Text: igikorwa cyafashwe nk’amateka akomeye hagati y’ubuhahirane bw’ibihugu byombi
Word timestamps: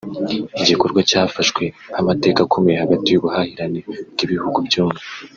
igikorwa 0.61 0.99
cyafashwe 1.09 1.63
nk’amateka 1.89 2.39
akomeye 2.43 2.77
hagati 2.83 3.07
y’ubuhahirane 3.09 3.79
bw’ibihugu 4.13 4.57
byombi 4.67 5.01